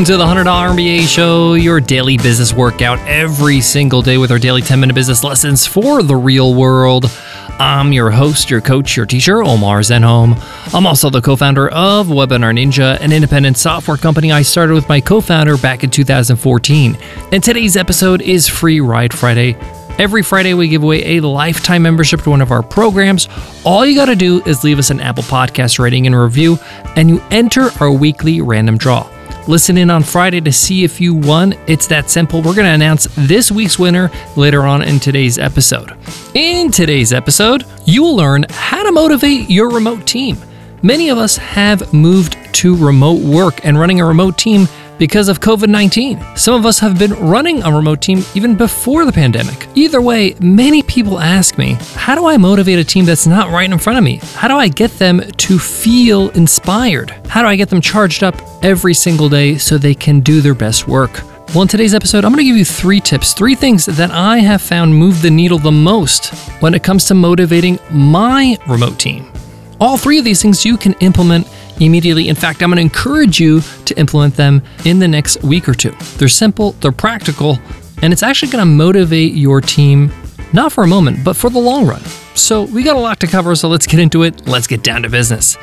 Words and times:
Welcome 0.00 0.14
to 0.14 0.16
the 0.16 0.24
$100 0.24 0.44
MBA 0.46 1.06
Show, 1.06 1.52
your 1.52 1.78
daily 1.78 2.16
business 2.16 2.54
workout 2.54 2.98
every 3.00 3.60
single 3.60 4.00
day 4.00 4.16
with 4.16 4.30
our 4.30 4.38
daily 4.38 4.62
10 4.62 4.80
minute 4.80 4.94
business 4.94 5.22
lessons 5.22 5.66
for 5.66 6.02
the 6.02 6.16
real 6.16 6.54
world. 6.54 7.12
I'm 7.58 7.92
your 7.92 8.10
host, 8.10 8.48
your 8.48 8.62
coach, 8.62 8.96
your 8.96 9.04
teacher, 9.04 9.42
Omar 9.42 9.80
Zenhom. 9.80 10.42
I'm 10.74 10.86
also 10.86 11.10
the 11.10 11.20
co 11.20 11.36
founder 11.36 11.68
of 11.68 12.06
Webinar 12.06 12.56
Ninja, 12.58 12.98
an 12.98 13.12
independent 13.12 13.58
software 13.58 13.98
company 13.98 14.32
I 14.32 14.40
started 14.40 14.72
with 14.72 14.88
my 14.88 15.02
co 15.02 15.20
founder 15.20 15.58
back 15.58 15.84
in 15.84 15.90
2014. 15.90 16.96
And 17.30 17.44
today's 17.44 17.76
episode 17.76 18.22
is 18.22 18.48
Free 18.48 18.80
Ride 18.80 19.12
Friday. 19.12 19.54
Every 19.98 20.22
Friday, 20.22 20.54
we 20.54 20.68
give 20.68 20.82
away 20.82 21.18
a 21.18 21.20
lifetime 21.20 21.82
membership 21.82 22.22
to 22.22 22.30
one 22.30 22.40
of 22.40 22.52
our 22.52 22.62
programs. 22.62 23.28
All 23.66 23.84
you 23.84 23.96
got 23.96 24.06
to 24.06 24.16
do 24.16 24.42
is 24.44 24.64
leave 24.64 24.78
us 24.78 24.88
an 24.88 25.00
Apple 25.00 25.24
Podcast 25.24 25.78
rating 25.78 26.06
and 26.06 26.18
review, 26.18 26.58
and 26.96 27.10
you 27.10 27.22
enter 27.30 27.68
our 27.80 27.92
weekly 27.92 28.40
random 28.40 28.78
draw. 28.78 29.06
Listen 29.48 29.78
in 29.78 29.90
on 29.90 30.02
Friday 30.02 30.40
to 30.42 30.52
see 30.52 30.84
if 30.84 31.00
you 31.00 31.14
won. 31.14 31.54
It's 31.66 31.86
that 31.88 32.08
simple. 32.10 32.38
We're 32.40 32.54
going 32.54 32.66
to 32.66 32.74
announce 32.74 33.08
this 33.16 33.50
week's 33.50 33.78
winner 33.78 34.10
later 34.36 34.62
on 34.62 34.82
in 34.82 35.00
today's 35.00 35.38
episode. 35.38 35.96
In 36.34 36.70
today's 36.70 37.12
episode, 37.12 37.64
you 37.84 38.02
will 38.02 38.14
learn 38.14 38.44
how 38.50 38.82
to 38.82 38.92
motivate 38.92 39.50
your 39.50 39.70
remote 39.70 40.06
team. 40.06 40.36
Many 40.82 41.08
of 41.08 41.18
us 41.18 41.36
have 41.36 41.92
moved 41.92 42.36
to 42.54 42.76
remote 42.76 43.20
work 43.22 43.64
and 43.64 43.78
running 43.78 44.00
a 44.00 44.06
remote 44.06 44.38
team 44.38 44.68
because 45.00 45.28
of 45.28 45.40
COVID 45.40 45.68
19. 45.68 46.22
Some 46.36 46.54
of 46.54 46.66
us 46.66 46.78
have 46.78 46.98
been 46.98 47.14
running 47.14 47.62
a 47.62 47.72
remote 47.72 48.02
team 48.02 48.22
even 48.34 48.54
before 48.54 49.06
the 49.06 49.12
pandemic. 49.12 49.66
Either 49.74 50.00
way, 50.00 50.36
many 50.40 50.82
people 50.82 51.18
ask 51.18 51.56
me, 51.56 51.78
how 51.94 52.14
do 52.14 52.26
I 52.26 52.36
motivate 52.36 52.78
a 52.78 52.84
team 52.84 53.06
that's 53.06 53.26
not 53.26 53.50
right 53.50 53.68
in 53.68 53.78
front 53.78 53.98
of 53.98 54.04
me? 54.04 54.20
How 54.34 54.46
do 54.46 54.56
I 54.56 54.68
get 54.68 54.90
them 54.98 55.20
to 55.22 55.58
feel 55.58 56.28
inspired? 56.30 57.10
How 57.28 57.40
do 57.40 57.48
I 57.48 57.56
get 57.56 57.70
them 57.70 57.80
charged 57.80 58.22
up 58.22 58.36
every 58.62 58.92
single 58.92 59.30
day 59.30 59.56
so 59.56 59.78
they 59.78 59.94
can 59.94 60.20
do 60.20 60.42
their 60.42 60.54
best 60.54 60.86
work? 60.86 61.22
Well, 61.54 61.62
in 61.62 61.68
today's 61.68 61.94
episode, 61.94 62.24
I'm 62.24 62.32
going 62.32 62.44
to 62.44 62.48
give 62.48 62.58
you 62.58 62.64
three 62.64 63.00
tips, 63.00 63.32
three 63.32 63.54
things 63.54 63.86
that 63.86 64.10
I 64.10 64.38
have 64.38 64.60
found 64.60 64.94
move 64.94 65.22
the 65.22 65.30
needle 65.30 65.58
the 65.58 65.72
most 65.72 66.32
when 66.60 66.74
it 66.74 66.84
comes 66.84 67.06
to 67.06 67.14
motivating 67.14 67.78
my 67.90 68.56
remote 68.68 68.98
team. 68.98 69.32
All 69.80 69.96
three 69.96 70.18
of 70.18 70.26
these 70.26 70.42
things 70.42 70.64
you 70.64 70.76
can 70.76 70.92
implement 71.00 71.48
immediately. 71.80 72.28
In 72.28 72.36
fact, 72.36 72.62
I'm 72.62 72.70
going 72.70 72.76
to 72.76 72.82
encourage 72.82 73.40
you 73.40 73.62
to 73.86 73.98
implement 73.98 74.36
them 74.36 74.62
in 74.84 74.98
the 74.98 75.08
next 75.08 75.42
week 75.42 75.68
or 75.68 75.74
two. 75.74 75.92
They're 76.18 76.28
simple, 76.28 76.72
they're 76.72 76.92
practical, 76.92 77.58
and 78.02 78.12
it's 78.12 78.22
actually 78.22 78.52
going 78.52 78.62
to 78.62 78.70
motivate 78.70 79.32
your 79.34 79.60
team 79.60 80.12
not 80.52 80.72
for 80.72 80.84
a 80.84 80.86
moment, 80.86 81.24
but 81.24 81.36
for 81.36 81.48
the 81.50 81.58
long 81.58 81.86
run. 81.86 82.02
So, 82.34 82.62
we 82.62 82.82
got 82.82 82.96
a 82.96 83.00
lot 83.00 83.20
to 83.20 83.26
cover, 83.26 83.54
so 83.54 83.68
let's 83.68 83.86
get 83.86 84.00
into 84.00 84.22
it. 84.22 84.46
Let's 84.46 84.66
get 84.66 84.82
down 84.82 85.02
to 85.02 85.08
business. 85.08 85.56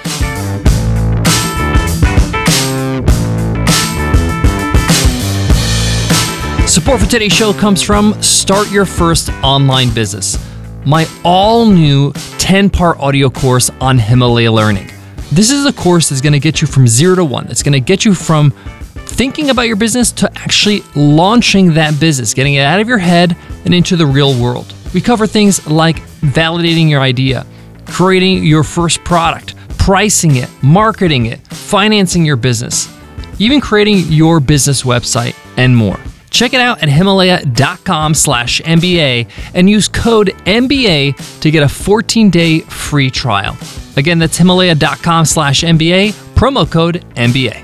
Support 6.77 6.99
for 6.99 7.07
today's 7.07 7.33
show 7.33 7.53
comes 7.53 7.81
from 7.81 8.21
Start 8.21 8.69
Your 8.71 8.85
First 8.85 9.29
Online 9.41 9.91
Business, 9.93 10.37
my 10.85 11.07
all 11.23 11.65
new 11.65 12.11
10 12.37 12.69
part 12.69 12.99
audio 12.99 13.29
course 13.29 13.71
on 13.81 13.97
Himalaya 13.97 14.51
Learning. 14.51 14.96
This 15.31 15.51
is 15.51 15.65
a 15.65 15.73
course 15.73 16.09
that's 16.09 16.21
going 16.21 16.33
to 16.33 16.39
get 16.39 16.61
you 16.61 16.67
from 16.67 16.87
zero 16.87 17.15
to 17.15 17.25
one. 17.25 17.47
It's 17.47 17.61
going 17.61 17.73
to 17.73 17.79
get 17.81 18.05
you 18.05 18.13
from 18.13 18.51
thinking 18.95 19.49
about 19.49 19.63
your 19.63 19.75
business 19.75 20.11
to 20.13 20.31
actually 20.35 20.83
launching 20.95 21.73
that 21.73 21.99
business, 21.99 22.33
getting 22.33 22.53
it 22.53 22.61
out 22.61 22.79
of 22.79 22.87
your 22.87 22.97
head 22.97 23.35
and 23.65 23.73
into 23.73 23.95
the 23.95 24.05
real 24.05 24.39
world. 24.41 24.73
We 24.93 25.01
cover 25.01 25.27
things 25.27 25.67
like 25.67 25.97
validating 26.21 26.89
your 26.89 27.01
idea, 27.01 27.45
creating 27.85 28.45
your 28.45 28.63
first 28.63 29.03
product, 29.03 29.55
pricing 29.77 30.37
it, 30.37 30.49
marketing 30.63 31.25
it, 31.25 31.39
financing 31.47 32.25
your 32.25 32.37
business, 32.37 32.93
even 33.37 33.59
creating 33.59 33.99
your 34.09 34.39
business 34.39 34.83
website, 34.83 35.35
and 35.57 35.75
more. 35.75 35.99
Check 36.29 36.53
it 36.53 36.61
out 36.61 36.83
at 36.83 36.89
himalaya.com 36.89 38.13
slash 38.13 38.61
MBA 38.61 39.29
and 39.53 39.69
use 39.69 39.87
code 39.87 40.27
MBA 40.45 41.39
to 41.41 41.51
get 41.51 41.63
a 41.63 41.69
14 41.69 42.29
day 42.29 42.59
free 42.59 43.09
trial. 43.09 43.57
Again, 43.95 44.19
that's 44.19 44.37
himalaya.com 44.37 45.25
slash 45.25 45.61
MBA, 45.61 46.11
promo 46.35 46.69
code 46.69 47.03
MBA. 47.15 47.63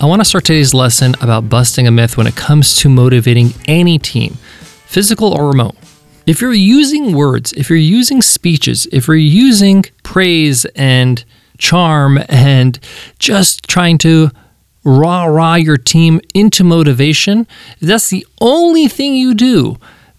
I 0.00 0.06
want 0.06 0.20
to 0.20 0.24
start 0.24 0.44
today's 0.44 0.72
lesson 0.72 1.16
about 1.20 1.48
busting 1.48 1.88
a 1.88 1.90
myth 1.90 2.16
when 2.16 2.28
it 2.28 2.36
comes 2.36 2.76
to 2.76 2.88
motivating 2.88 3.52
any 3.66 3.98
team, 3.98 4.34
physical 4.86 5.34
or 5.34 5.48
remote. 5.48 5.74
If 6.24 6.40
you're 6.40 6.52
using 6.54 7.14
words, 7.14 7.52
if 7.54 7.68
you're 7.68 7.78
using 7.78 8.22
speeches, 8.22 8.86
if 8.92 9.08
you're 9.08 9.16
using 9.16 9.84
praise 10.04 10.64
and 10.76 11.24
charm 11.58 12.20
and 12.28 12.78
just 13.18 13.66
trying 13.66 13.98
to 13.98 14.30
rah 14.88 15.24
rah 15.24 15.54
your 15.56 15.76
team 15.76 16.20
into 16.34 16.64
motivation, 16.64 17.46
that's 17.80 18.08
the 18.08 18.26
only 18.40 18.88
thing 18.88 19.14
you 19.14 19.34
do, 19.34 19.76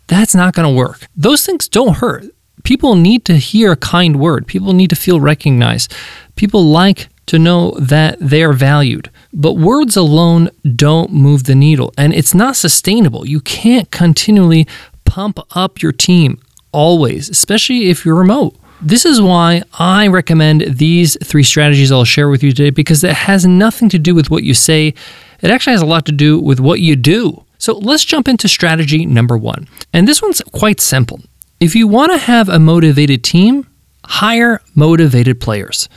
that's 0.08 0.36
not 0.36 0.54
going 0.54 0.68
to 0.68 0.74
work. 0.74 1.08
Those 1.16 1.46
things 1.46 1.68
don't 1.68 1.98
hurt. 1.98 2.26
People 2.64 2.96
need 2.96 3.26
to 3.26 3.38
hear 3.38 3.72
a 3.72 3.78
kind 3.78 4.20
word, 4.20 4.46
people 4.46 4.74
need 4.74 4.90
to 4.92 4.96
feel 4.96 5.20
recognized. 5.20 5.94
People 6.36 6.64
like 6.64 7.10
to 7.26 7.40
know 7.40 7.72
that 7.80 8.18
they 8.20 8.44
are 8.44 8.54
valued. 8.54 9.10
But 9.34 9.54
words 9.54 9.96
alone 9.96 10.50
don't 10.76 11.12
move 11.12 11.44
the 11.44 11.56
needle, 11.56 11.94
and 11.98 12.14
it's 12.14 12.34
not 12.34 12.56
sustainable. 12.56 13.28
You 13.28 13.40
can't 13.40 13.92
continually 13.92 14.68
pump 15.06 15.40
up 15.52 15.82
your 15.82 15.92
team 15.92 16.40
always, 16.72 17.30
especially 17.30 17.90
if 17.90 18.06
you're 18.06 18.16
remote. 18.16 18.56
This 18.82 19.06
is 19.06 19.22
why 19.22 19.64
I 19.74 20.08
recommend 20.08 20.62
these 20.78 21.18
three 21.22 21.44
strategies 21.44 21.92
I'll 21.92 22.06
share 22.06 22.30
with 22.30 22.44
you 22.44 22.54
today 22.54 22.70
because 22.70 23.04
it 23.04 23.14
has 23.14 23.46
nothing 23.46 23.90
to 23.90 24.00
do 24.00 24.16
with 24.16 24.32
what 24.32 24.44
you 24.44 24.54
say. 24.54 24.94
It 25.42 25.52
actually 25.52 25.74
has 25.74 25.82
a 25.82 25.86
lot 25.86 26.06
to 26.06 26.14
do 26.14 26.40
with 26.40 26.62
what 26.62 26.80
you 26.80 26.96
do. 26.96 27.44
So 27.58 27.78
let's 27.78 28.06
jump 28.06 28.30
into 28.30 28.48
strategy 28.48 29.06
number 29.06 29.38
one. 29.38 29.68
And 29.92 30.08
this 30.08 30.22
one's 30.22 30.42
quite 30.54 30.80
simple. 30.80 31.20
If 31.60 31.76
you 31.76 31.90
want 31.90 32.14
to 32.14 32.18
have 32.20 32.48
a 32.48 32.58
motivated 32.58 33.22
team, 33.22 33.68
hire 34.06 34.62
motivated 34.76 35.42
players. 35.42 35.90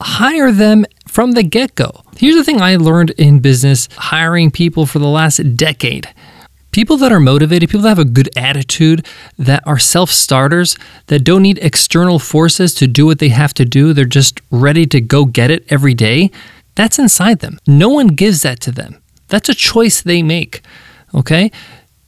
Hire 0.00 0.52
them 0.52 0.84
from 1.08 1.32
the 1.32 1.42
get 1.42 1.74
go. 1.74 2.02
Here's 2.16 2.36
the 2.36 2.44
thing 2.44 2.62
I 2.62 2.76
learned 2.76 3.10
in 3.10 3.40
business 3.40 3.88
hiring 3.96 4.52
people 4.52 4.86
for 4.86 5.00
the 5.00 5.08
last 5.08 5.56
decade 5.56 6.08
People 6.72 6.96
that 6.96 7.12
are 7.12 7.20
motivated, 7.20 7.68
people 7.68 7.82
that 7.82 7.90
have 7.90 7.98
a 7.98 8.04
good 8.04 8.30
attitude, 8.34 9.06
that 9.38 9.62
are 9.66 9.78
self 9.78 10.10
starters, 10.10 10.76
that 11.06 11.20
don't 11.20 11.42
need 11.42 11.58
external 11.58 12.18
forces 12.18 12.74
to 12.74 12.86
do 12.86 13.04
what 13.04 13.18
they 13.18 13.28
have 13.28 13.52
to 13.54 13.66
do, 13.66 13.92
they're 13.92 14.06
just 14.06 14.40
ready 14.50 14.86
to 14.86 15.00
go 15.00 15.26
get 15.26 15.50
it 15.50 15.64
every 15.68 15.92
day, 15.92 16.30
that's 16.74 16.98
inside 16.98 17.40
them. 17.40 17.58
No 17.66 17.90
one 17.90 18.08
gives 18.08 18.40
that 18.42 18.60
to 18.60 18.72
them. 18.72 19.02
That's 19.28 19.50
a 19.50 19.54
choice 19.54 20.00
they 20.00 20.22
make. 20.22 20.62
Okay? 21.14 21.52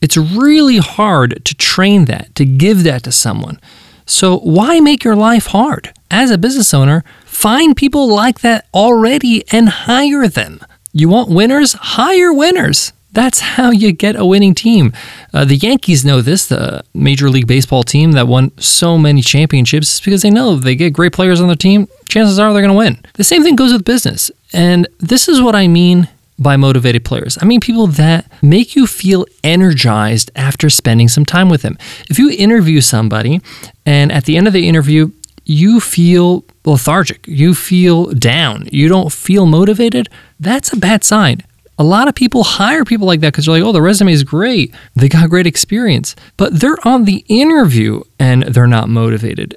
It's 0.01 0.17
really 0.17 0.79
hard 0.79 1.45
to 1.45 1.55
train 1.55 2.07
that, 2.07 2.35
to 2.35 2.45
give 2.45 2.85
that 2.85 3.03
to 3.05 3.13
someone. 3.13 3.61
So, 4.07 4.39
why 4.39 4.81
make 4.81 5.05
your 5.05 5.17
life 5.17 5.47
hard? 5.47 5.93
As 6.11 6.31
a 6.31 6.39
business 6.39 6.75
owner, 6.75 7.05
find 7.25 7.77
people 7.77 8.09
like 8.09 8.41
that 8.41 8.67
already 8.75 9.45
and 9.51 9.69
hire 9.69 10.29
them. 10.29 10.61
You 10.93 11.09
want 11.09 11.31
winners? 11.31 11.73
Hire 11.73 12.33
winners. 12.33 12.93
That's 13.15 13.39
how 13.39 13.71
you 13.71 13.93
get 13.93 14.17
a 14.17 14.27
winning 14.27 14.55
team. 14.55 14.93
Uh, 15.33 15.45
the 15.45 15.57
Yankees 15.57 16.05
know 16.05 16.21
this, 16.21 16.47
the 16.47 16.85
Major 16.95 17.31
League 17.31 17.47
Baseball 17.47 17.85
team 17.85 18.13
that 18.13 18.27
won 18.27 18.51
so 18.59 18.99
many 18.99 19.23
championships, 19.23 20.01
because 20.01 20.23
they 20.23 20.31
know 20.31 20.57
they 20.57 20.75
get 20.75 20.93
great 20.93 21.13
players 21.13 21.41
on 21.41 21.47
their 21.47 21.57
team, 21.57 21.89
chances 22.09 22.39
are 22.41 22.53
they're 22.53 22.61
going 22.61 22.75
to 22.75 22.77
win. 22.77 22.99
The 23.15 23.25
same 23.25 23.45
thing 23.45 23.55
goes 23.55 23.73
with 23.73 23.85
business. 23.85 24.33
And 24.53 24.89
this 24.99 25.29
is 25.29 25.41
what 25.41 25.55
I 25.55 25.69
mean 25.69 26.09
by 26.41 26.57
motivated 26.57 27.05
players. 27.05 27.39
I 27.41 27.45
mean 27.45 27.61
people 27.61 27.87
that 27.87 28.31
make 28.43 28.75
you 28.75 28.89
feel 28.89 29.25
energized 29.45 30.33
after 30.35 30.69
spending 30.69 31.09
some 31.09 31.25
time 31.25 31.49
with 31.49 31.63
them. 31.63 31.79
If 32.11 32.19
you 32.19 32.31
interview 32.31 32.81
somebody 32.81 33.41
and 33.87 34.11
at 34.11 34.25
the 34.25 34.37
end 34.37 34.49
of 34.49 34.53
the 34.53 34.69
interview, 34.69 35.13
you 35.45 35.79
feel 35.79 36.45
lethargic, 36.65 37.25
you 37.29 37.55
feel 37.55 38.07
down, 38.07 38.67
you 38.73 38.89
don't 38.89 39.13
feel 39.13 39.47
motivated, 39.47 40.09
that's 40.41 40.73
a 40.73 40.77
bad 40.77 41.05
sign 41.05 41.43
a 41.79 41.85
lot 41.85 42.09
of 42.09 42.15
people 42.15 42.45
hire 42.45 42.85
people 42.85 43.07
like 43.07 43.21
that 43.21 43.33
because 43.33 43.47
they're 43.47 43.55
like, 43.55 43.65
oh, 43.65 43.73
the 43.73 43.83
resume 43.83 44.13
is 44.13 44.23
great. 44.23 44.75
They 44.95 45.09
got 45.09 45.29
great 45.31 45.47
experience. 45.47 46.15
But 46.37 46.61
they're 46.61 46.79
on 46.87 47.05
the 47.05 47.25
interview 47.29 48.03
and 48.19 48.45
they're 48.45 48.67
not 48.67 48.89
motivated. 48.89 49.57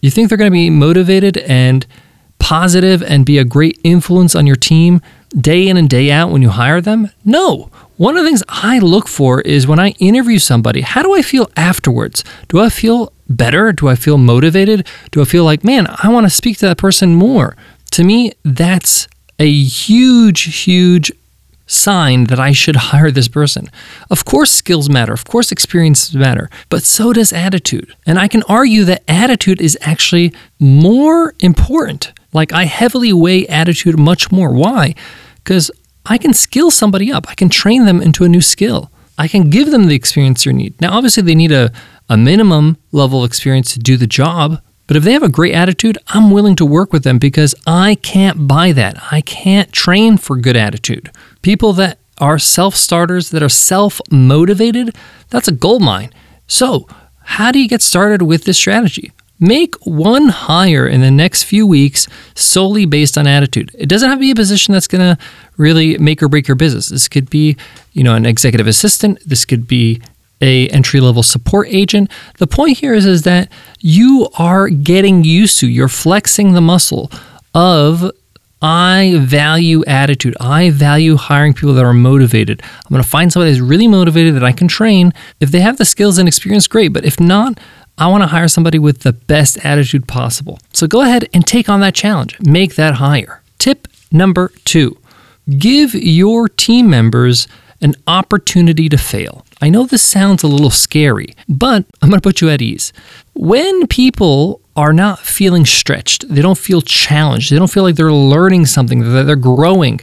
You 0.00 0.10
think 0.10 0.28
they're 0.28 0.38
going 0.38 0.50
to 0.50 0.52
be 0.52 0.70
motivated 0.70 1.36
and 1.38 1.86
positive 2.38 3.02
and 3.02 3.26
be 3.26 3.38
a 3.38 3.44
great 3.44 3.78
influence 3.84 4.34
on 4.34 4.46
your 4.46 4.56
team 4.56 5.02
day 5.36 5.68
in 5.68 5.76
and 5.76 5.88
day 5.88 6.10
out 6.10 6.30
when 6.30 6.42
you 6.42 6.50
hire 6.50 6.80
them? 6.80 7.10
No. 7.24 7.70
One 7.96 8.16
of 8.16 8.24
the 8.24 8.28
things 8.28 8.42
I 8.48 8.78
look 8.78 9.06
for 9.06 9.42
is 9.42 9.66
when 9.66 9.78
I 9.78 9.90
interview 9.98 10.38
somebody, 10.38 10.80
how 10.80 11.02
do 11.02 11.14
I 11.14 11.22
feel 11.22 11.50
afterwards? 11.56 12.24
Do 12.48 12.58
I 12.58 12.70
feel 12.70 13.12
better? 13.28 13.72
Do 13.72 13.88
I 13.88 13.94
feel 13.94 14.16
motivated? 14.16 14.86
Do 15.10 15.20
I 15.20 15.24
feel 15.24 15.44
like, 15.44 15.62
man, 15.62 15.86
I 16.02 16.08
want 16.08 16.24
to 16.24 16.30
speak 16.30 16.56
to 16.58 16.66
that 16.66 16.78
person 16.78 17.14
more? 17.14 17.56
To 17.92 18.04
me, 18.04 18.32
that's 18.42 19.06
a 19.38 19.52
huge, 19.52 20.64
huge 20.64 21.12
sign 21.70 22.24
that 22.24 22.40
I 22.40 22.52
should 22.52 22.76
hire 22.76 23.10
this 23.10 23.28
person. 23.28 23.68
Of 24.10 24.24
course, 24.24 24.50
skills 24.50 24.88
matter, 24.88 25.12
of 25.12 25.24
course, 25.24 25.52
experience 25.52 26.14
matter, 26.14 26.50
but 26.68 26.82
so 26.82 27.12
does 27.12 27.32
attitude. 27.32 27.94
And 28.06 28.18
I 28.18 28.28
can 28.28 28.42
argue 28.48 28.84
that 28.84 29.02
attitude 29.08 29.60
is 29.60 29.78
actually 29.80 30.32
more 30.58 31.34
important. 31.38 32.12
Like, 32.32 32.52
I 32.52 32.64
heavily 32.64 33.12
weigh 33.12 33.46
attitude 33.46 33.98
much 33.98 34.30
more. 34.30 34.52
Why? 34.52 34.94
because 35.42 35.70
I 36.06 36.18
can 36.18 36.32
skill 36.32 36.70
somebody 36.70 37.12
up. 37.12 37.28
I 37.28 37.34
can 37.34 37.48
train 37.48 37.84
them 37.84 38.00
into 38.00 38.24
a 38.24 38.28
new 38.28 38.40
skill. 38.40 38.90
I 39.18 39.28
can 39.28 39.50
give 39.50 39.70
them 39.70 39.88
the 39.88 39.94
experience 39.94 40.44
they 40.44 40.52
need. 40.52 40.80
Now, 40.80 40.96
obviously, 40.96 41.22
they 41.22 41.34
need 41.34 41.52
a, 41.52 41.72
a 42.08 42.16
minimum 42.16 42.78
level 42.92 43.22
of 43.22 43.28
experience 43.28 43.72
to 43.74 43.78
do 43.78 43.96
the 43.96 44.06
job, 44.06 44.62
but 44.90 44.96
if 44.96 45.04
they 45.04 45.12
have 45.12 45.22
a 45.22 45.28
great 45.28 45.54
attitude, 45.54 45.98
I'm 46.08 46.32
willing 46.32 46.56
to 46.56 46.66
work 46.66 46.92
with 46.92 47.04
them 47.04 47.20
because 47.20 47.54
I 47.64 47.94
can't 47.94 48.48
buy 48.48 48.72
that. 48.72 49.00
I 49.12 49.20
can't 49.20 49.72
train 49.72 50.16
for 50.16 50.34
good 50.36 50.56
attitude. 50.56 51.12
People 51.42 51.72
that 51.74 52.00
are 52.18 52.40
self 52.40 52.74
starters, 52.74 53.30
that 53.30 53.40
are 53.40 53.48
self 53.48 54.00
motivated, 54.10 54.96
that's 55.28 55.46
a 55.46 55.52
gold 55.52 55.80
mine. 55.80 56.12
So, 56.48 56.88
how 57.22 57.52
do 57.52 57.60
you 57.60 57.68
get 57.68 57.82
started 57.82 58.22
with 58.22 58.42
this 58.42 58.58
strategy? 58.58 59.12
Make 59.38 59.76
one 59.86 60.26
hire 60.26 60.88
in 60.88 61.02
the 61.02 61.10
next 61.12 61.44
few 61.44 61.68
weeks 61.68 62.08
solely 62.34 62.84
based 62.84 63.16
on 63.16 63.28
attitude. 63.28 63.70
It 63.78 63.88
doesn't 63.88 64.08
have 64.08 64.18
to 64.18 64.22
be 64.22 64.32
a 64.32 64.34
position 64.34 64.74
that's 64.74 64.88
going 64.88 65.16
to 65.16 65.22
really 65.56 65.98
make 65.98 66.20
or 66.20 66.28
break 66.28 66.48
your 66.48 66.56
business. 66.56 66.88
This 66.88 67.06
could 67.06 67.30
be, 67.30 67.56
you 67.92 68.02
know, 68.02 68.16
an 68.16 68.26
executive 68.26 68.66
assistant. 68.66 69.20
This 69.24 69.44
could 69.44 69.68
be 69.68 70.02
a 70.40 70.68
entry 70.68 71.00
level 71.00 71.22
support 71.22 71.68
agent. 71.68 72.10
The 72.38 72.46
point 72.46 72.78
here 72.78 72.94
is, 72.94 73.06
is 73.06 73.22
that 73.22 73.50
you 73.80 74.28
are 74.38 74.68
getting 74.68 75.24
used 75.24 75.58
to, 75.60 75.68
you're 75.68 75.88
flexing 75.88 76.52
the 76.52 76.60
muscle 76.60 77.10
of 77.54 78.10
I 78.62 79.16
value 79.20 79.82
attitude. 79.86 80.36
I 80.38 80.70
value 80.70 81.16
hiring 81.16 81.54
people 81.54 81.72
that 81.74 81.84
are 81.84 81.94
motivated. 81.94 82.62
I'm 82.62 82.90
going 82.90 83.02
to 83.02 83.08
find 83.08 83.32
somebody 83.32 83.52
that's 83.52 83.62
really 83.62 83.88
motivated 83.88 84.34
that 84.34 84.44
I 84.44 84.52
can 84.52 84.68
train. 84.68 85.12
If 85.40 85.50
they 85.50 85.60
have 85.60 85.78
the 85.78 85.86
skills 85.86 86.18
and 86.18 86.28
experience, 86.28 86.66
great. 86.66 86.92
But 86.92 87.06
if 87.06 87.18
not, 87.18 87.58
I 87.96 88.06
want 88.08 88.22
to 88.22 88.26
hire 88.26 88.48
somebody 88.48 88.78
with 88.78 89.00
the 89.00 89.14
best 89.14 89.64
attitude 89.64 90.06
possible. 90.06 90.58
So 90.74 90.86
go 90.86 91.00
ahead 91.00 91.28
and 91.32 91.46
take 91.46 91.68
on 91.70 91.80
that 91.80 91.94
challenge. 91.94 92.38
Make 92.40 92.74
that 92.74 92.94
hire. 92.94 93.42
Tip 93.58 93.88
number 94.12 94.52
two 94.64 94.96
give 95.58 95.94
your 95.94 96.48
team 96.48 96.88
members 96.88 97.48
an 97.80 97.94
opportunity 98.06 98.88
to 98.88 98.96
fail. 98.96 99.44
I 99.62 99.68
know 99.68 99.84
this 99.84 100.02
sounds 100.02 100.42
a 100.42 100.48
little 100.48 100.70
scary, 100.70 101.34
but 101.48 101.84
I'm 102.00 102.08
going 102.08 102.20
to 102.20 102.26
put 102.26 102.40
you 102.40 102.48
at 102.48 102.62
ease. 102.62 102.92
When 103.34 103.86
people 103.86 104.62
are 104.74 104.92
not 104.92 105.18
feeling 105.18 105.66
stretched, 105.66 106.26
they 106.28 106.40
don't 106.40 106.56
feel 106.56 106.80
challenged, 106.80 107.52
they 107.52 107.58
don't 107.58 107.70
feel 107.70 107.82
like 107.82 107.96
they're 107.96 108.12
learning 108.12 108.66
something, 108.66 109.00
that 109.00 109.24
they're 109.24 109.36
growing, 109.36 110.00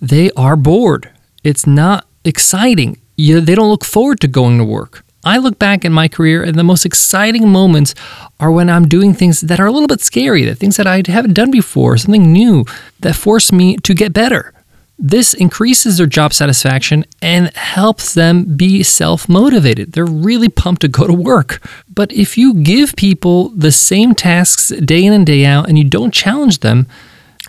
they 0.00 0.30
are 0.32 0.56
bored. 0.56 1.10
It's 1.42 1.66
not 1.66 2.06
exciting. 2.24 2.98
You, 3.16 3.40
they 3.40 3.54
don't 3.54 3.68
look 3.68 3.84
forward 3.84 4.20
to 4.20 4.28
going 4.28 4.56
to 4.58 4.64
work. 4.64 5.04
I 5.24 5.38
look 5.38 5.58
back 5.58 5.84
in 5.84 5.92
my 5.92 6.08
career 6.08 6.42
and 6.42 6.54
the 6.54 6.64
most 6.64 6.84
exciting 6.84 7.48
moments 7.48 7.94
are 8.40 8.50
when 8.50 8.68
I'm 8.68 8.86
doing 8.86 9.14
things 9.14 9.40
that 9.42 9.60
are 9.60 9.66
a 9.66 9.70
little 9.70 9.88
bit 9.88 10.00
scary, 10.00 10.44
that 10.44 10.56
things 10.56 10.76
that 10.76 10.86
I 10.86 11.02
haven't 11.06 11.34
done 11.34 11.50
before, 11.50 11.96
something 11.96 12.32
new 12.32 12.64
that 13.00 13.16
force 13.16 13.52
me 13.52 13.76
to 13.78 13.94
get 13.94 14.12
better. 14.12 14.52
This 14.98 15.34
increases 15.34 15.98
their 15.98 16.06
job 16.06 16.32
satisfaction 16.32 17.04
and 17.20 17.54
helps 17.56 18.14
them 18.14 18.56
be 18.56 18.82
self 18.82 19.28
motivated. 19.28 19.92
They're 19.92 20.06
really 20.06 20.48
pumped 20.48 20.82
to 20.82 20.88
go 20.88 21.06
to 21.06 21.12
work. 21.12 21.66
But 21.92 22.12
if 22.12 22.38
you 22.38 22.54
give 22.54 22.94
people 22.96 23.48
the 23.50 23.72
same 23.72 24.14
tasks 24.14 24.68
day 24.68 25.04
in 25.04 25.12
and 25.12 25.26
day 25.26 25.44
out 25.44 25.68
and 25.68 25.76
you 25.76 25.84
don't 25.84 26.14
challenge 26.14 26.60
them, 26.60 26.86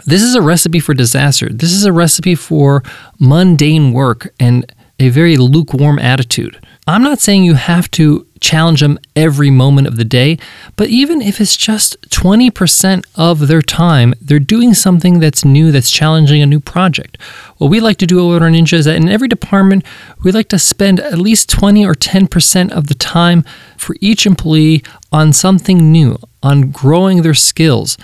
this 0.05 0.21
is 0.21 0.35
a 0.35 0.41
recipe 0.41 0.79
for 0.79 0.93
disaster. 0.93 1.49
This 1.49 1.71
is 1.71 1.85
a 1.85 1.93
recipe 1.93 2.35
for 2.35 2.83
mundane 3.19 3.93
work 3.93 4.33
and 4.39 4.71
a 4.99 5.09
very 5.09 5.37
lukewarm 5.37 5.99
attitude. 5.99 6.64
I'm 6.87 7.01
not 7.01 7.19
saying 7.19 7.43
you 7.43 7.55
have 7.55 7.89
to 7.91 8.27
challenge 8.39 8.81
them 8.81 8.99
every 9.15 9.49
moment 9.49 9.87
of 9.87 9.95
the 9.95 10.05
day, 10.05 10.37
but 10.75 10.87
even 10.87 11.19
if 11.19 11.41
it's 11.41 11.57
just 11.57 11.99
20% 12.11 13.03
of 13.15 13.47
their 13.47 13.63
time, 13.63 14.13
they're 14.21 14.37
doing 14.37 14.75
something 14.75 15.19
that's 15.19 15.43
new, 15.43 15.71
that's 15.71 15.89
challenging 15.89 16.43
a 16.43 16.45
new 16.45 16.59
project. 16.59 17.19
What 17.57 17.71
we 17.71 17.79
like 17.79 17.97
to 17.97 18.05
do 18.05 18.35
at 18.35 18.43
our 18.43 18.49
Ninja 18.49 18.73
is 18.73 18.85
that 18.85 18.97
in 18.97 19.09
every 19.09 19.27
department, 19.27 19.83
we 20.23 20.31
like 20.31 20.47
to 20.49 20.59
spend 20.59 20.99
at 20.99 21.17
least 21.17 21.49
20 21.49 21.83
or 21.83 21.95
10% 21.95 22.71
of 22.71 22.85
the 22.85 22.93
time 22.93 23.43
for 23.77 23.95
each 23.99 24.27
employee 24.27 24.83
on 25.11 25.33
something 25.33 25.91
new, 25.91 26.19
on 26.43 26.69
growing 26.69 27.23
their 27.23 27.33
skills, 27.33 27.97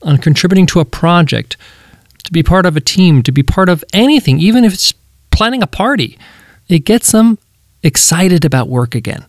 on 0.00 0.18
contributing 0.18 0.66
to 0.66 0.78
a 0.78 0.84
project, 0.84 1.56
to 2.22 2.32
be 2.32 2.44
part 2.44 2.66
of 2.66 2.76
a 2.76 2.80
team, 2.80 3.24
to 3.24 3.32
be 3.32 3.42
part 3.42 3.68
of 3.68 3.82
anything, 3.92 4.38
even 4.38 4.64
if 4.64 4.72
it's 4.72 4.94
planning 5.32 5.60
a 5.60 5.66
party. 5.66 6.16
It 6.68 6.84
gets 6.84 7.10
them 7.10 7.38
excited 7.82 8.44
about 8.44 8.68
work 8.68 8.94
again. 8.94 9.24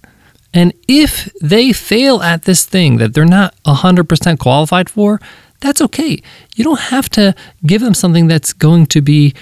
And 0.54 0.74
if 0.88 1.34
they 1.42 1.74
fail 1.74 2.22
at 2.22 2.44
this 2.44 2.66
thing 2.66 2.98
that 2.98 3.14
they're 3.14 3.26
not 3.26 3.56
100% 3.66 4.40
qualified 4.40 4.90
for, 4.90 5.20
that's 5.60 5.82
okay. 5.82 6.22
You 6.56 6.64
don't 6.64 6.80
have 6.80 7.10
to 7.12 7.34
give 7.66 7.82
them 7.82 7.94
something 7.94 8.28
that's 8.28 8.54
going 8.54 8.86
to 8.88 9.02
be 9.02 9.34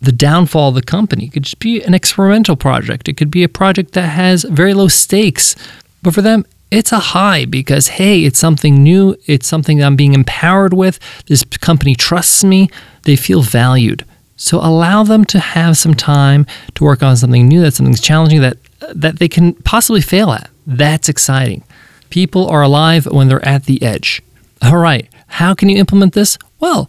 the 0.00 0.12
downfall 0.12 0.70
of 0.70 0.74
the 0.74 0.82
company. 0.82 1.26
It 1.26 1.32
could 1.32 1.44
just 1.44 1.58
be 1.58 1.82
an 1.82 1.94
experimental 1.94 2.56
project. 2.56 3.08
It 3.08 3.14
could 3.14 3.30
be 3.30 3.42
a 3.42 3.48
project 3.48 3.92
that 3.92 4.08
has 4.08 4.44
very 4.44 4.74
low 4.74 4.88
stakes. 4.88 5.56
But 6.02 6.14
for 6.14 6.22
them, 6.22 6.44
it's 6.70 6.92
a 6.92 6.98
high 6.98 7.46
because, 7.46 7.88
hey, 7.88 8.24
it's 8.24 8.38
something 8.38 8.82
new. 8.82 9.16
It's 9.26 9.46
something 9.46 9.78
that 9.78 9.86
I'm 9.86 9.96
being 9.96 10.14
empowered 10.14 10.74
with. 10.74 10.98
This 11.26 11.42
company 11.44 11.94
trusts 11.94 12.44
me. 12.44 12.68
They 13.04 13.16
feel 13.16 13.42
valued. 13.42 14.04
So 14.38 14.58
allow 14.58 15.02
them 15.02 15.24
to 15.26 15.38
have 15.38 15.76
some 15.76 15.94
time 15.94 16.46
to 16.76 16.84
work 16.84 17.02
on 17.02 17.16
something 17.16 17.46
new, 17.46 17.60
that 17.60 17.74
something's 17.74 18.00
challenging 18.00 18.40
that 18.40 18.56
that 18.94 19.18
they 19.18 19.28
can 19.28 19.52
possibly 19.54 20.00
fail 20.00 20.30
at. 20.30 20.48
That's 20.66 21.08
exciting. 21.08 21.64
People 22.08 22.48
are 22.48 22.62
alive 22.62 23.06
when 23.06 23.28
they're 23.28 23.46
at 23.46 23.64
the 23.64 23.82
edge. 23.82 24.22
All 24.62 24.78
right, 24.78 25.08
how 25.26 25.54
can 25.54 25.68
you 25.68 25.76
implement 25.76 26.14
this? 26.14 26.38
Well, 26.60 26.88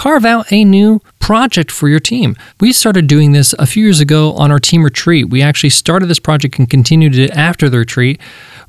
carve 0.00 0.24
out 0.24 0.50
a 0.50 0.64
new 0.64 0.98
project 1.18 1.70
for 1.70 1.86
your 1.86 2.00
team. 2.00 2.34
We 2.58 2.72
started 2.72 3.06
doing 3.06 3.32
this 3.32 3.54
a 3.58 3.66
few 3.66 3.84
years 3.84 4.00
ago 4.00 4.32
on 4.32 4.50
our 4.50 4.58
team 4.58 4.82
retreat. 4.82 5.28
We 5.28 5.42
actually 5.42 5.68
started 5.68 6.06
this 6.06 6.18
project 6.18 6.58
and 6.58 6.70
continued 6.70 7.18
it 7.18 7.30
after 7.32 7.68
the 7.68 7.76
retreat 7.76 8.18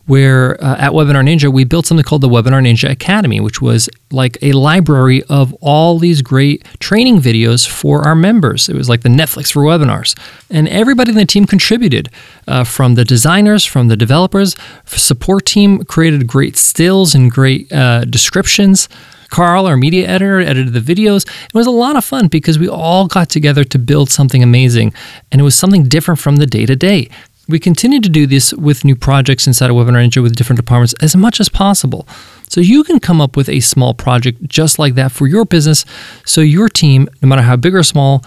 where 0.08 0.62
uh, 0.62 0.76
at 0.78 0.92
Webinar 0.92 1.24
Ninja, 1.24 1.50
we 1.50 1.64
built 1.64 1.86
something 1.86 2.04
called 2.04 2.20
the 2.20 2.28
Webinar 2.28 2.62
Ninja 2.62 2.92
Academy, 2.92 3.40
which 3.40 3.62
was 3.62 3.90
like 4.12 4.38
a 4.42 4.52
library 4.52 5.24
of 5.30 5.54
all 5.62 6.00
these 6.00 6.22
great 6.22 6.66
training 6.80 7.20
videos 7.20 7.66
for 7.66 8.06
our 8.06 8.16
members. 8.16 8.68
It 8.68 8.76
was 8.76 8.90
like 8.90 9.04
the 9.04 9.10
Netflix 9.10 9.54
for 9.54 9.64
webinars. 9.64 10.20
And 10.50 10.68
everybody 10.68 11.12
in 11.12 11.18
the 11.18 11.26
team 11.26 11.46
contributed 11.46 12.10
uh, 12.46 12.66
from 12.66 12.96
the 12.96 13.06
designers, 13.06 13.64
from 13.64 13.88
the 13.88 13.96
developers, 13.96 14.58
support 14.86 15.46
team 15.46 15.86
created 15.86 16.28
great 16.28 16.58
stills 16.58 17.16
and 17.16 17.32
great 17.32 17.72
uh, 17.72 18.04
descriptions. 18.04 18.90
Carl, 19.32 19.66
our 19.66 19.78
media 19.78 20.08
editor, 20.08 20.40
edited 20.40 20.74
the 20.74 20.80
videos. 20.80 21.28
It 21.46 21.54
was 21.54 21.66
a 21.66 21.72
lot 21.72 21.96
of 21.96 22.06
fun 22.06 22.28
because 22.28 22.60
we 22.60 22.70
all 22.70 23.08
got 23.08 23.30
together 23.30 23.64
to 23.64 23.80
build 23.80 24.12
something 24.12 24.44
amazing, 24.44 24.94
and 25.32 25.42
it 25.42 25.44
was 25.44 25.56
something 25.56 25.84
different 25.84 26.20
from 26.20 26.36
the 26.36 26.46
day 26.46 26.68
to 26.68 26.76
day. 26.76 27.10
We 27.48 27.60
continue 27.60 28.00
to 28.02 28.10
do 28.10 28.28
this 28.28 28.54
with 28.54 28.86
new 28.86 28.96
projects 28.96 29.48
inside 29.48 29.70
of 29.70 29.76
Webinar 29.76 30.08
Ninja 30.08 30.22
with 30.22 30.36
different 30.36 30.58
departments 30.58 30.94
as 31.02 31.16
much 31.16 31.40
as 31.40 31.50
possible. 31.50 32.08
So 32.48 32.62
you 32.62 32.84
can 32.84 33.00
come 33.00 33.20
up 33.20 33.36
with 33.36 33.50
a 33.50 33.62
small 33.62 33.94
project 33.94 34.48
just 34.48 34.78
like 34.78 34.96
that 34.96 35.12
for 35.12 35.26
your 35.28 35.46
business 35.46 35.86
so 36.26 36.42
your 36.42 36.70
team, 36.70 37.10
no 37.22 37.28
matter 37.28 37.42
how 37.42 37.56
big 37.56 37.74
or 37.74 37.84
small, 37.84 38.24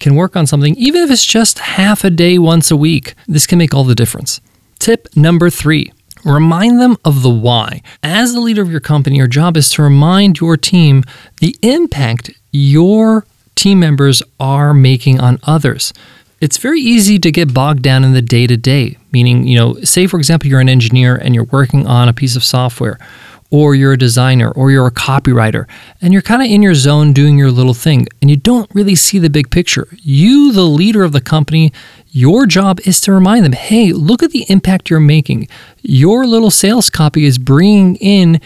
can 0.00 0.14
work 0.14 0.36
on 0.36 0.46
something, 0.46 0.74
even 0.76 1.02
if 1.02 1.10
it's 1.10 1.24
just 1.24 1.58
half 1.58 2.04
a 2.04 2.10
day 2.10 2.38
once 2.38 2.70
a 2.70 2.76
week. 2.76 3.14
This 3.26 3.46
can 3.46 3.58
make 3.58 3.74
all 3.74 3.84
the 3.84 3.94
difference. 3.94 4.40
Tip 4.78 5.08
number 5.16 5.50
three 5.50 5.92
remind 6.24 6.80
them 6.80 6.96
of 7.04 7.22
the 7.22 7.30
why. 7.30 7.82
As 8.02 8.32
the 8.32 8.40
leader 8.40 8.62
of 8.62 8.70
your 8.70 8.80
company, 8.80 9.16
your 9.16 9.26
job 9.26 9.56
is 9.56 9.70
to 9.70 9.82
remind 9.82 10.40
your 10.40 10.56
team 10.56 11.04
the 11.40 11.56
impact 11.62 12.30
your 12.52 13.26
team 13.54 13.80
members 13.80 14.22
are 14.40 14.74
making 14.74 15.20
on 15.20 15.38
others 15.44 15.92
it's 16.44 16.58
very 16.58 16.80
easy 16.80 17.18
to 17.18 17.32
get 17.32 17.54
bogged 17.54 17.80
down 17.80 18.04
in 18.04 18.12
the 18.12 18.20
day 18.20 18.46
to 18.46 18.54
day, 18.54 18.98
meaning, 19.12 19.46
you 19.46 19.56
know, 19.56 19.80
say 19.80 20.06
for 20.06 20.18
example, 20.18 20.46
you're 20.46 20.60
an 20.60 20.68
engineer 20.68 21.16
and 21.16 21.34
you're 21.34 21.44
working 21.44 21.86
on 21.86 22.06
a 22.06 22.12
piece 22.12 22.36
of 22.36 22.44
software, 22.44 22.98
or 23.50 23.74
you're 23.74 23.94
a 23.94 23.98
designer, 23.98 24.50
or 24.50 24.70
you're 24.70 24.86
a 24.86 24.90
copywriter, 24.90 25.66
and 26.02 26.12
you're 26.12 26.20
kind 26.20 26.42
of 26.42 26.50
in 26.50 26.62
your 26.62 26.74
zone 26.74 27.14
doing 27.14 27.38
your 27.38 27.50
little 27.50 27.72
thing, 27.72 28.06
and 28.20 28.30
you 28.30 28.36
don't 28.36 28.70
really 28.74 28.94
see 28.94 29.18
the 29.18 29.30
big 29.30 29.50
picture. 29.50 29.88
You, 30.02 30.52
the 30.52 30.64
leader 30.64 31.02
of 31.02 31.12
the 31.12 31.20
company, 31.22 31.72
your 32.14 32.46
job 32.46 32.78
is 32.84 33.00
to 33.00 33.12
remind 33.12 33.44
them 33.44 33.52
hey, 33.52 33.92
look 33.92 34.22
at 34.22 34.30
the 34.30 34.46
impact 34.48 34.88
you're 34.88 35.00
making. 35.00 35.48
Your 35.82 36.26
little 36.26 36.50
sales 36.50 36.88
copy 36.88 37.24
is 37.24 37.38
bringing 37.38 37.96
in 37.96 38.40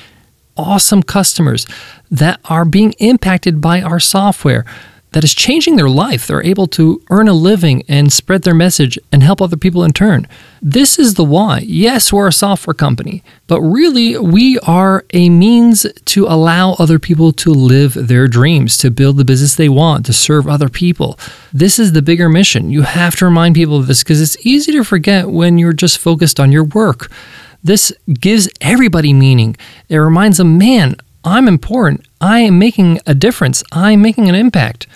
awesome 0.56 1.02
customers 1.02 1.66
that 2.10 2.40
are 2.46 2.64
being 2.64 2.92
impacted 2.94 3.60
by 3.60 3.82
our 3.82 4.00
software 4.00 4.64
that 5.12 5.24
is 5.24 5.34
changing 5.34 5.76
their 5.76 5.88
life. 5.88 6.26
They're 6.26 6.44
able 6.44 6.66
to 6.68 7.02
earn 7.10 7.28
a 7.28 7.32
living 7.32 7.82
and 7.88 8.12
spread 8.12 8.42
their 8.42 8.54
message 8.54 8.98
and 9.10 9.22
help 9.22 9.40
other 9.40 9.56
people 9.56 9.82
in 9.84 9.92
turn. 9.92 10.26
This 10.60 10.98
is 10.98 11.14
the 11.14 11.24
why. 11.24 11.60
Yes, 11.60 12.12
we're 12.12 12.28
a 12.28 12.32
software 12.32 12.74
company, 12.74 13.22
but 13.46 13.60
really 13.60 14.18
we 14.18 14.58
are 14.60 15.04
a 15.14 15.30
means 15.30 15.86
to 16.06 16.26
allow 16.26 16.72
other 16.74 16.98
people 16.98 17.32
to 17.32 17.50
live 17.50 17.94
their 17.94 18.28
dreams, 18.28 18.76
to 18.78 18.90
build 18.90 19.16
the 19.16 19.24
business 19.24 19.54
they 19.54 19.68
want, 19.68 20.04
to 20.06 20.12
serve 20.12 20.46
other 20.46 20.68
people. 20.68 21.18
This 21.52 21.78
is 21.78 21.92
the 21.92 22.02
bigger 22.02 22.28
mission. 22.28 22.70
You 22.70 22.82
have 22.82 23.16
to 23.16 23.24
remind 23.24 23.54
people 23.54 23.78
of 23.78 23.86
this 23.86 24.02
because 24.02 24.20
it's 24.20 24.36
easy 24.44 24.72
to 24.72 24.84
forget 24.84 25.30
when 25.30 25.58
you're 25.58 25.72
just 25.72 25.98
focused 25.98 26.38
on 26.38 26.52
your 26.52 26.64
work. 26.64 27.10
This 27.62 27.92
gives 28.20 28.48
everybody 28.60 29.12
meaning. 29.12 29.56
It 29.88 29.96
reminds 29.96 30.38
them, 30.38 30.58
man, 30.58 30.96
I'm 31.24 31.48
important. 31.48 32.06
I 32.20 32.40
am 32.40 32.58
making 32.58 33.00
a 33.06 33.14
difference. 33.14 33.62
I'm 33.72 34.02
making 34.02 34.28
an 34.28 34.34
impact. 34.34 34.86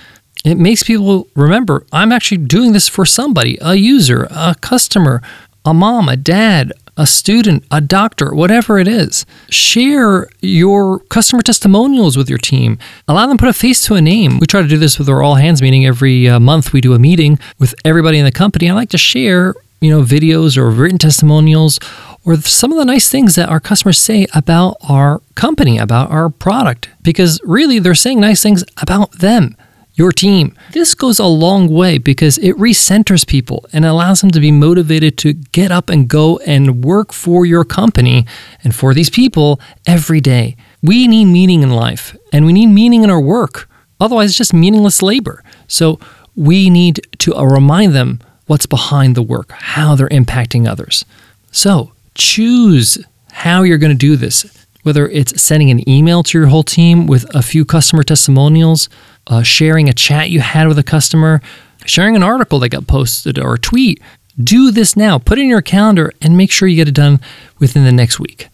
It 0.44 0.56
makes 0.56 0.82
people 0.82 1.28
remember 1.36 1.86
I'm 1.92 2.12
actually 2.12 2.38
doing 2.38 2.72
this 2.72 2.88
for 2.88 3.04
somebody, 3.04 3.58
a 3.60 3.74
user, 3.74 4.26
a 4.30 4.56
customer, 4.60 5.22
a 5.64 5.72
mom, 5.72 6.08
a 6.08 6.16
dad, 6.16 6.72
a 6.96 7.06
student, 7.06 7.64
a 7.70 7.80
doctor, 7.80 8.34
whatever 8.34 8.78
it 8.78 8.88
is. 8.88 9.24
Share 9.50 10.28
your 10.40 10.98
customer 11.00 11.42
testimonials 11.42 12.16
with 12.16 12.28
your 12.28 12.38
team. 12.38 12.78
Allow 13.08 13.26
them 13.26 13.38
to 13.38 13.42
put 13.42 13.48
a 13.48 13.52
face 13.52 13.84
to 13.86 13.94
a 13.94 14.02
name. 14.02 14.38
We 14.38 14.46
try 14.46 14.62
to 14.62 14.68
do 14.68 14.78
this 14.78 14.98
with 14.98 15.08
our 15.08 15.22
all 15.22 15.36
hands 15.36 15.62
meeting 15.62 15.86
every 15.86 16.28
uh, 16.28 16.40
month. 16.40 16.72
We 16.72 16.80
do 16.80 16.92
a 16.94 16.98
meeting 16.98 17.38
with 17.58 17.74
everybody 17.84 18.18
in 18.18 18.24
the 18.24 18.32
company. 18.32 18.68
I 18.68 18.74
like 18.74 18.90
to 18.90 18.98
share, 18.98 19.54
you 19.80 19.90
know, 19.90 20.02
videos 20.02 20.56
or 20.56 20.70
written 20.70 20.98
testimonials 20.98 21.78
or 22.24 22.36
some 22.36 22.72
of 22.72 22.78
the 22.78 22.84
nice 22.84 23.08
things 23.08 23.34
that 23.34 23.48
our 23.48 23.60
customers 23.60 23.98
say 23.98 24.26
about 24.34 24.76
our 24.88 25.22
company, 25.34 25.78
about 25.78 26.10
our 26.10 26.28
product 26.30 26.88
because 27.02 27.40
really 27.44 27.78
they're 27.78 27.94
saying 27.94 28.20
nice 28.20 28.42
things 28.42 28.64
about 28.80 29.12
them 29.18 29.56
your 29.94 30.12
team. 30.12 30.56
This 30.72 30.94
goes 30.94 31.18
a 31.18 31.26
long 31.26 31.68
way 31.68 31.98
because 31.98 32.38
it 32.38 32.56
recenters 32.56 33.26
people 33.26 33.66
and 33.72 33.84
allows 33.84 34.20
them 34.20 34.30
to 34.30 34.40
be 34.40 34.50
motivated 34.50 35.18
to 35.18 35.34
get 35.34 35.70
up 35.70 35.90
and 35.90 36.08
go 36.08 36.38
and 36.38 36.84
work 36.84 37.12
for 37.12 37.44
your 37.44 37.64
company 37.64 38.26
and 38.64 38.74
for 38.74 38.94
these 38.94 39.10
people 39.10 39.60
every 39.86 40.20
day. 40.20 40.56
We 40.82 41.06
need 41.06 41.26
meaning 41.26 41.62
in 41.62 41.70
life 41.70 42.16
and 42.32 42.46
we 42.46 42.52
need 42.52 42.68
meaning 42.68 43.04
in 43.04 43.10
our 43.10 43.20
work. 43.20 43.68
Otherwise, 44.00 44.30
it's 44.30 44.38
just 44.38 44.54
meaningless 44.54 45.02
labor. 45.02 45.44
So 45.68 46.00
we 46.34 46.70
need 46.70 47.00
to 47.18 47.32
remind 47.34 47.94
them 47.94 48.20
what's 48.46 48.66
behind 48.66 49.14
the 49.14 49.22
work, 49.22 49.52
how 49.52 49.94
they're 49.94 50.08
impacting 50.08 50.66
others. 50.66 51.04
So 51.50 51.92
choose 52.14 53.04
how 53.30 53.62
you're 53.62 53.78
going 53.78 53.92
to 53.92 53.98
do 53.98 54.16
this 54.16 54.62
whether 54.82 55.08
it's 55.08 55.40
sending 55.40 55.70
an 55.70 55.88
email 55.88 56.22
to 56.22 56.38
your 56.38 56.48
whole 56.48 56.62
team 56.62 57.06
with 57.06 57.24
a 57.34 57.42
few 57.42 57.64
customer 57.64 58.02
testimonials, 58.02 58.88
uh, 59.28 59.42
sharing 59.42 59.88
a 59.88 59.92
chat 59.92 60.30
you 60.30 60.40
had 60.40 60.68
with 60.68 60.78
a 60.78 60.82
customer, 60.82 61.40
sharing 61.86 62.16
an 62.16 62.22
article 62.22 62.58
that 62.58 62.70
got 62.70 62.86
posted 62.86 63.38
or 63.38 63.54
a 63.54 63.58
tweet. 63.58 64.00
Do 64.42 64.70
this 64.70 64.96
now. 64.96 65.18
Put 65.18 65.38
it 65.38 65.42
in 65.42 65.48
your 65.48 65.62
calendar 65.62 66.12
and 66.20 66.36
make 66.36 66.50
sure 66.50 66.66
you 66.66 66.76
get 66.76 66.88
it 66.88 66.94
done 66.94 67.20
within 67.58 67.84
the 67.84 67.92
next 67.92 68.18
week. 68.18 68.48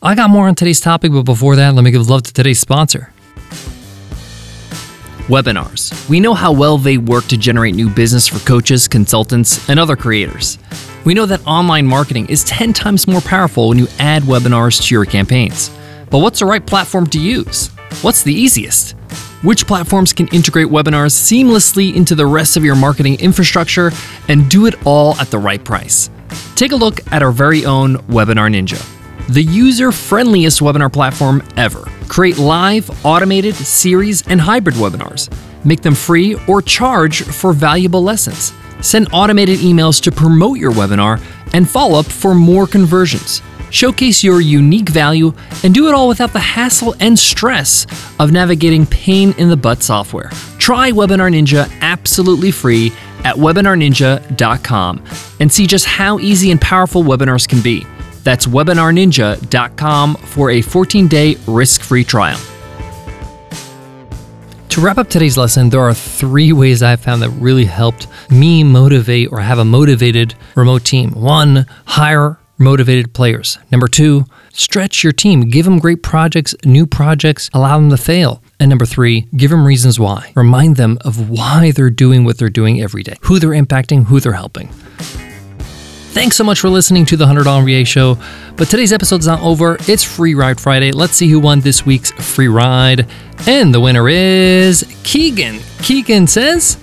I 0.00 0.14
got 0.14 0.30
more 0.30 0.46
on 0.46 0.54
today's 0.54 0.80
topic, 0.80 1.12
but 1.12 1.22
before 1.22 1.56
that, 1.56 1.74
let 1.74 1.82
me 1.82 1.90
give 1.90 2.08
love 2.08 2.22
to 2.22 2.32
today's 2.32 2.60
sponsor. 2.60 3.12
Webinars. 5.26 6.08
We 6.08 6.20
know 6.20 6.32
how 6.34 6.52
well 6.52 6.78
they 6.78 6.96
work 6.96 7.26
to 7.26 7.36
generate 7.36 7.74
new 7.74 7.90
business 7.90 8.28
for 8.28 8.38
coaches, 8.46 8.88
consultants, 8.88 9.68
and 9.68 9.78
other 9.78 9.96
creators. 9.96 10.56
We 11.04 11.14
know 11.14 11.26
that 11.26 11.46
online 11.46 11.86
marketing 11.86 12.26
is 12.28 12.44
10 12.44 12.72
times 12.72 13.06
more 13.06 13.20
powerful 13.20 13.68
when 13.68 13.78
you 13.78 13.86
add 13.98 14.24
webinars 14.24 14.82
to 14.86 14.94
your 14.94 15.04
campaigns. 15.04 15.70
But 16.10 16.18
what's 16.18 16.40
the 16.40 16.46
right 16.46 16.64
platform 16.64 17.06
to 17.08 17.20
use? 17.20 17.68
What's 18.02 18.22
the 18.22 18.34
easiest? 18.34 18.92
Which 19.42 19.66
platforms 19.66 20.12
can 20.12 20.26
integrate 20.28 20.66
webinars 20.66 21.12
seamlessly 21.12 21.94
into 21.94 22.14
the 22.14 22.26
rest 22.26 22.56
of 22.56 22.64
your 22.64 22.74
marketing 22.74 23.20
infrastructure 23.20 23.92
and 24.28 24.50
do 24.50 24.66
it 24.66 24.74
all 24.84 25.14
at 25.16 25.30
the 25.30 25.38
right 25.38 25.62
price? 25.62 26.10
Take 26.56 26.72
a 26.72 26.76
look 26.76 27.00
at 27.12 27.22
our 27.22 27.30
very 27.30 27.64
own 27.64 27.96
Webinar 28.08 28.52
Ninja, 28.52 28.84
the 29.28 29.42
user 29.42 29.92
friendliest 29.92 30.60
webinar 30.60 30.92
platform 30.92 31.42
ever. 31.56 31.88
Create 32.08 32.38
live, 32.38 32.90
automated, 33.06 33.54
series, 33.54 34.26
and 34.26 34.40
hybrid 34.40 34.74
webinars. 34.76 35.32
Make 35.64 35.82
them 35.82 35.94
free 35.94 36.34
or 36.48 36.60
charge 36.60 37.22
for 37.22 37.52
valuable 37.52 38.02
lessons. 38.02 38.52
Send 38.80 39.08
automated 39.12 39.58
emails 39.60 40.00
to 40.02 40.12
promote 40.12 40.58
your 40.58 40.72
webinar 40.72 41.22
and 41.52 41.68
follow 41.68 41.98
up 41.98 42.06
for 42.06 42.34
more 42.34 42.66
conversions. 42.66 43.42
Showcase 43.70 44.24
your 44.24 44.40
unique 44.40 44.88
value 44.88 45.32
and 45.62 45.74
do 45.74 45.88
it 45.88 45.94
all 45.94 46.08
without 46.08 46.32
the 46.32 46.40
hassle 46.40 46.94
and 47.00 47.18
stress 47.18 47.86
of 48.18 48.32
navigating 48.32 48.86
pain 48.86 49.34
in 49.38 49.48
the 49.48 49.56
butt 49.56 49.82
software. 49.82 50.30
Try 50.58 50.90
Webinar 50.90 51.30
Ninja 51.30 51.70
absolutely 51.80 52.50
free 52.50 52.92
at 53.24 53.34
webinarninja.com 53.36 55.04
and 55.40 55.52
see 55.52 55.66
just 55.66 55.84
how 55.84 56.18
easy 56.18 56.50
and 56.50 56.60
powerful 56.60 57.02
webinars 57.02 57.48
can 57.48 57.60
be. 57.60 57.86
That's 58.24 58.46
webinarninja.com 58.46 60.14
for 60.16 60.50
a 60.50 60.62
14 60.62 61.08
day 61.08 61.36
risk 61.46 61.82
free 61.82 62.04
trial. 62.04 62.38
To 64.70 64.80
wrap 64.82 64.98
up 64.98 65.08
today's 65.08 65.36
lesson, 65.36 65.70
there 65.70 65.80
are 65.80 65.94
three 65.94 66.52
ways 66.52 66.82
I've 66.82 67.00
found 67.00 67.22
that 67.22 67.30
really 67.30 67.64
helped 67.64 68.06
me 68.30 68.62
motivate 68.62 69.32
or 69.32 69.40
have 69.40 69.58
a 69.58 69.64
motivated 69.64 70.34
remote 70.54 70.84
team. 70.84 71.10
One, 71.12 71.66
hire 71.86 72.38
motivated 72.58 73.12
players. 73.12 73.58
Number 73.72 73.88
two, 73.88 74.26
stretch 74.52 75.02
your 75.02 75.12
team. 75.12 75.48
Give 75.48 75.64
them 75.64 75.78
great 75.78 76.02
projects, 76.02 76.54
new 76.64 76.86
projects, 76.86 77.50
allow 77.54 77.78
them 77.78 77.90
to 77.90 77.96
fail. 77.96 78.42
And 78.60 78.68
number 78.68 78.86
three, 78.86 79.22
give 79.36 79.50
them 79.50 79.64
reasons 79.66 79.98
why. 79.98 80.32
Remind 80.36 80.76
them 80.76 80.98
of 81.04 81.30
why 81.30 81.72
they're 81.72 81.90
doing 81.90 82.24
what 82.24 82.38
they're 82.38 82.48
doing 82.48 82.80
every 82.80 83.02
day, 83.02 83.16
who 83.22 83.38
they're 83.38 83.50
impacting, 83.50 84.04
who 84.04 84.20
they're 84.20 84.32
helping. 84.32 84.68
Thanks 86.18 86.34
so 86.34 86.42
much 86.42 86.58
for 86.58 86.68
listening 86.68 87.06
to 87.06 87.16
the 87.16 87.26
$100 87.26 87.44
MBA 87.44 87.86
show. 87.86 88.18
But 88.56 88.68
today's 88.68 88.92
episode's 88.92 89.28
not 89.28 89.40
over. 89.40 89.76
It's 89.86 90.02
Free 90.02 90.34
Ride 90.34 90.60
Friday. 90.60 90.90
Let's 90.90 91.14
see 91.14 91.28
who 91.28 91.38
won 91.38 91.60
this 91.60 91.86
week's 91.86 92.10
free 92.10 92.48
ride. 92.48 93.06
And 93.46 93.72
the 93.72 93.78
winner 93.78 94.08
is 94.08 94.84
Keegan. 95.04 95.60
Keegan 95.80 96.26
says, 96.26 96.76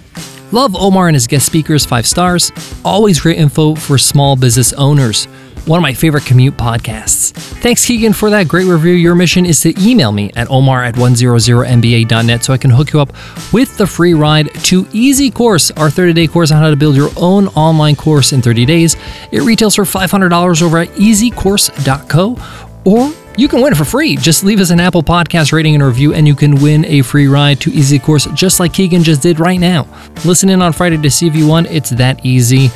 Love 0.53 0.73
Omar 0.77 1.09
and 1.09 1.15
his 1.15 1.27
guest 1.27 1.45
speakers, 1.45 1.85
five 1.85 2.07
stars. 2.07 2.53
Always 2.85 3.19
great 3.19 3.37
info 3.37 3.75
for 3.75 3.97
small 3.97 4.37
business 4.37 4.71
owners 4.71 5.27
one 5.65 5.77
of 5.77 5.81
my 5.81 5.93
favorite 5.93 6.25
commute 6.25 6.55
podcasts. 6.55 7.31
Thanks, 7.61 7.85
Keegan, 7.85 8.13
for 8.13 8.29
that 8.29 8.47
great 8.47 8.65
review. 8.65 8.93
Your 8.93 9.15
mission 9.15 9.45
is 9.45 9.61
to 9.61 9.73
email 9.81 10.11
me 10.11 10.31
at 10.35 10.49
omar 10.49 10.83
at 10.83 10.95
100mba.net 10.95 12.43
so 12.43 12.53
I 12.53 12.57
can 12.57 12.69
hook 12.71 12.93
you 12.93 13.01
up 13.01 13.13
with 13.51 13.77
the 13.77 13.87
free 13.87 14.13
ride 14.13 14.53
to 14.65 14.87
Easy 14.91 15.31
Course, 15.31 15.71
our 15.71 15.89
30 15.89 16.13
day 16.13 16.27
course 16.27 16.51
on 16.51 16.61
how 16.61 16.69
to 16.69 16.75
build 16.75 16.95
your 16.95 17.09
own 17.17 17.47
online 17.49 17.95
course 17.95 18.33
in 18.33 18.41
30 18.41 18.65
days. 18.65 18.95
It 19.31 19.41
retails 19.41 19.75
for 19.75 19.83
$500 19.83 20.61
over 20.61 20.77
at 20.77 20.89
easycourse.co 20.89 22.37
or 22.85 23.11
you 23.37 23.47
can 23.47 23.61
win 23.61 23.73
it 23.73 23.75
for 23.75 23.85
free. 23.85 24.15
Just 24.15 24.43
leave 24.43 24.59
us 24.59 24.69
an 24.69 24.79
Apple 24.79 25.03
Podcast 25.03 25.51
rating 25.51 25.75
and 25.75 25.83
review, 25.83 26.13
and 26.13 26.25
you 26.25 26.35
can 26.35 26.61
win 26.61 26.85
a 26.85 27.01
free 27.01 27.27
ride 27.27 27.59
to 27.61 27.71
Easy 27.71 27.99
Course, 27.99 28.27
just 28.33 28.61
like 28.61 28.73
Keegan 28.73 29.03
just 29.03 29.21
did 29.21 29.39
right 29.39 29.59
now. 29.59 29.87
Listen 30.23 30.49
in 30.49 30.61
on 30.61 30.71
Friday 30.71 30.97
to 30.97 31.11
see 31.11 31.27
if 31.27 31.35
you 31.35 31.45
won. 31.47 31.65
It's 31.65 31.89
that 31.89 32.25
easy. 32.25 32.69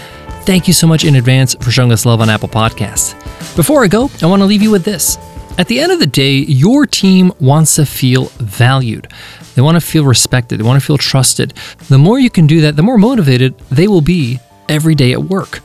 Thank 0.50 0.68
you 0.68 0.74
so 0.74 0.88
much 0.88 1.04
in 1.06 1.14
advance 1.14 1.54
for 1.54 1.70
showing 1.70 1.92
us 1.92 2.08
love 2.08 2.22
on 2.22 2.30
Apple 2.32 2.50
Podcasts. 2.50 3.14
Before 3.56 3.84
I 3.84 3.88
go, 3.88 4.10
I 4.20 4.26
want 4.26 4.42
to 4.42 4.48
leave 4.48 4.64
you 4.64 4.72
with 4.72 4.84
this. 4.84 5.16
At 5.60 5.68
the 5.68 5.80
end 5.80 5.92
of 5.92 6.00
the 6.00 6.08
day, 6.08 6.38
your 6.38 6.88
team 6.88 7.32
wants 7.40 7.76
to 7.76 7.86
feel 7.86 8.32
valued. 8.40 9.10
They 9.54 9.62
want 9.62 9.76
to 9.76 9.80
feel 9.80 10.06
respected. 10.06 10.60
They 10.60 10.64
want 10.64 10.82
to 10.82 10.84
feel 10.84 10.98
trusted. 10.98 11.54
The 11.90 12.00
more 12.00 12.18
you 12.18 12.32
can 12.32 12.48
do 12.48 12.62
that, 12.62 12.76
the 12.76 12.82
more 12.82 12.98
motivated 12.98 13.60
they 13.70 13.88
will 13.88 14.02
be 14.02 14.40
every 14.68 14.96
day 14.96 15.14
at 15.14 15.22
work. 15.22 15.60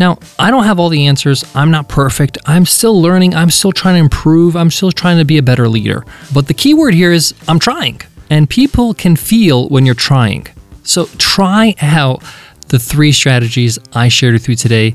Now, 0.00 0.18
I 0.40 0.50
don't 0.50 0.64
have 0.64 0.80
all 0.80 0.88
the 0.88 1.06
answers. 1.06 1.44
I'm 1.54 1.70
not 1.70 1.88
perfect. 1.88 2.36
I'm 2.46 2.66
still 2.66 3.00
learning. 3.00 3.36
I'm 3.36 3.50
still 3.50 3.70
trying 3.70 3.94
to 3.94 4.00
improve. 4.00 4.56
I'm 4.56 4.72
still 4.72 4.90
trying 4.90 5.18
to 5.18 5.24
be 5.24 5.38
a 5.38 5.42
better 5.44 5.68
leader. 5.68 6.04
But 6.34 6.48
the 6.48 6.54
key 6.54 6.74
word 6.74 6.94
here 6.94 7.12
is 7.12 7.32
I'm 7.46 7.60
trying. 7.60 8.00
And 8.28 8.50
people 8.50 8.92
can 8.92 9.14
feel 9.14 9.68
when 9.68 9.86
you're 9.86 9.94
trying. 9.94 10.48
So 10.82 11.06
try 11.16 11.76
out 11.80 12.24
the 12.70 12.78
three 12.78 13.12
strategies 13.12 13.78
I 13.92 14.08
shared 14.08 14.32
with 14.32 14.48
you 14.48 14.56
today 14.56 14.94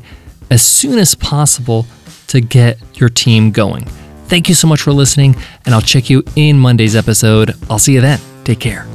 as 0.50 0.62
soon 0.62 0.98
as 0.98 1.14
possible 1.14 1.86
to 2.28 2.42
get 2.42 2.80
your 3.00 3.10
team 3.10 3.52
going. 3.52 3.86
Thank 4.28 4.50
you 4.50 4.56
so 4.56 4.68
much 4.68 4.82
for 4.82 4.92
listening, 4.92 5.36
and 5.66 5.76
I'll 5.76 5.82
check 5.82 6.10
you 6.10 6.24
in 6.36 6.58
Monday's 6.58 6.96
episode. 6.96 7.54
I'll 7.70 7.80
see 7.80 7.94
you 7.94 8.02
then. 8.02 8.20
Take 8.44 8.60
care. 8.60 8.88